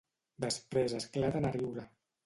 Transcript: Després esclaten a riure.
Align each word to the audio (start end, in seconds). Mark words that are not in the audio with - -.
Després 0.45 0.97
esclaten 1.01 1.47
a 1.51 1.57
riure. 1.61 1.89